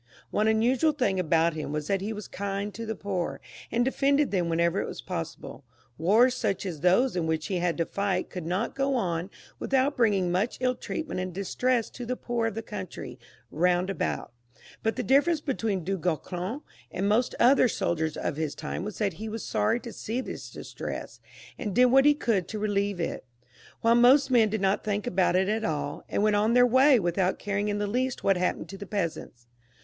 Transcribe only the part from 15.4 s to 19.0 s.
tween Du Guesclin and most other soldiers of his time was